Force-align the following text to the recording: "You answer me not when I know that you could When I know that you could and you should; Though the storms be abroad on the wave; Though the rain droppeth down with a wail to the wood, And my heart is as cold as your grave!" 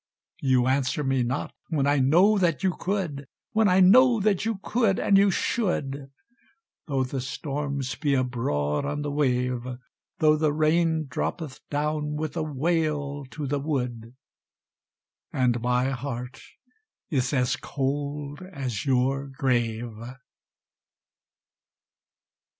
"You 0.41 0.65
answer 0.65 1.03
me 1.03 1.21
not 1.21 1.53
when 1.69 1.85
I 1.85 1.99
know 1.99 2.39
that 2.39 2.63
you 2.63 2.75
could 2.75 3.27
When 3.51 3.67
I 3.67 3.81
know 3.81 4.19
that 4.19 4.45
you 4.45 4.57
could 4.63 4.97
and 4.97 5.15
you 5.15 5.29
should; 5.29 6.09
Though 6.87 7.03
the 7.03 7.21
storms 7.21 7.93
be 7.93 8.15
abroad 8.15 8.83
on 8.83 9.03
the 9.03 9.11
wave; 9.11 9.63
Though 10.17 10.37
the 10.37 10.51
rain 10.53 11.05
droppeth 11.05 11.59
down 11.69 12.15
with 12.15 12.35
a 12.35 12.41
wail 12.41 13.25
to 13.29 13.45
the 13.45 13.59
wood, 13.59 14.15
And 15.31 15.61
my 15.61 15.91
heart 15.91 16.41
is 17.11 17.31
as 17.31 17.55
cold 17.55 18.41
as 18.41 18.87
your 18.87 19.27
grave!" 19.27 19.97